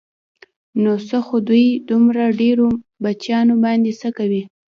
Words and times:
نو 0.81 0.91
څه 1.07 1.17
خو 1.25 1.35
دوی 1.47 1.67
دومره 1.89 2.23
ډېرو 2.41 2.65
بچیانو 3.03 3.53
باندې 3.63 3.91
څه 4.01 4.09
کوي. 4.17 4.41